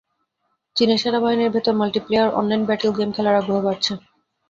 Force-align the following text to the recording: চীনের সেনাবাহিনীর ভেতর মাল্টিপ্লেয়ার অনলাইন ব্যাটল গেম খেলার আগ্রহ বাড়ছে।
চীনের 0.75 1.01
সেনাবাহিনীর 1.03 1.53
ভেতর 1.55 1.73
মাল্টিপ্লেয়ার 1.75 2.35
অনলাইন 2.39 2.61
ব্যাটল 2.65 2.91
গেম 2.97 3.09
খেলার 3.15 3.39
আগ্রহ 3.41 3.59
বাড়ছে। 3.63 3.93